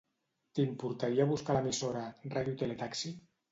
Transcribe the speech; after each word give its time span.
T'importaria 0.59 1.27
buscar 1.33 1.57
l'emissora 1.59 2.03
"Radio 2.35 2.59
Tele 2.65 2.81
Taxi"? 2.83 3.17